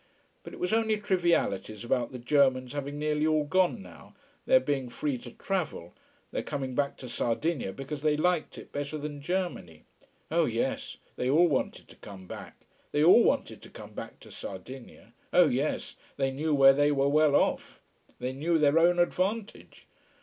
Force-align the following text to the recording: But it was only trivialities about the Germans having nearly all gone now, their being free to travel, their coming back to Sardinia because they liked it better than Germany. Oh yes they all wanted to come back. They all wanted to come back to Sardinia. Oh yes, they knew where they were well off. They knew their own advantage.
But 0.41 0.53
it 0.53 0.59
was 0.59 0.73
only 0.73 0.97
trivialities 0.97 1.83
about 1.85 2.11
the 2.11 2.17
Germans 2.17 2.73
having 2.73 2.97
nearly 2.97 3.27
all 3.27 3.43
gone 3.43 3.83
now, 3.83 4.15
their 4.47 4.59
being 4.59 4.89
free 4.89 5.19
to 5.19 5.29
travel, 5.29 5.93
their 6.31 6.41
coming 6.41 6.73
back 6.73 6.97
to 6.97 7.07
Sardinia 7.07 7.71
because 7.71 8.01
they 8.01 8.17
liked 8.17 8.57
it 8.57 8.71
better 8.71 8.97
than 8.97 9.21
Germany. 9.21 9.83
Oh 10.31 10.45
yes 10.45 10.97
they 11.17 11.29
all 11.29 11.47
wanted 11.47 11.87
to 11.87 11.95
come 11.97 12.25
back. 12.25 12.65
They 12.91 13.03
all 13.03 13.23
wanted 13.23 13.61
to 13.61 13.69
come 13.69 13.93
back 13.93 14.19
to 14.21 14.31
Sardinia. 14.31 15.13
Oh 15.31 15.49
yes, 15.49 15.95
they 16.17 16.31
knew 16.31 16.55
where 16.55 16.73
they 16.73 16.91
were 16.91 17.07
well 17.07 17.35
off. 17.35 17.79
They 18.17 18.33
knew 18.33 18.57
their 18.57 18.79
own 18.79 18.97
advantage. 18.97 19.85